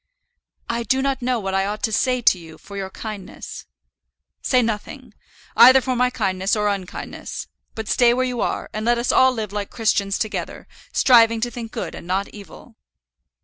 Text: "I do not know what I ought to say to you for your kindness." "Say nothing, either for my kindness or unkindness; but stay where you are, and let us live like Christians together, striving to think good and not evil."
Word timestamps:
"I 0.67 0.81
do 0.81 0.99
not 1.03 1.21
know 1.21 1.39
what 1.39 1.53
I 1.53 1.67
ought 1.67 1.83
to 1.83 1.91
say 1.91 2.21
to 2.23 2.39
you 2.39 2.57
for 2.57 2.75
your 2.75 2.89
kindness." 2.89 3.67
"Say 4.41 4.63
nothing, 4.63 5.13
either 5.55 5.79
for 5.79 5.95
my 5.95 6.09
kindness 6.09 6.55
or 6.55 6.69
unkindness; 6.69 7.45
but 7.75 7.87
stay 7.87 8.11
where 8.11 8.25
you 8.25 8.41
are, 8.41 8.67
and 8.73 8.83
let 8.83 8.97
us 8.97 9.11
live 9.11 9.53
like 9.53 9.69
Christians 9.69 10.17
together, 10.17 10.67
striving 10.91 11.39
to 11.41 11.51
think 11.51 11.71
good 11.71 11.93
and 11.93 12.07
not 12.07 12.27
evil." 12.29 12.77